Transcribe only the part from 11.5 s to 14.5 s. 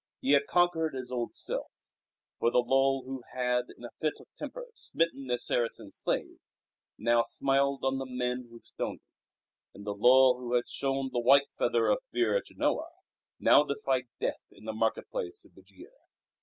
feather of fear at Genoa, now defied death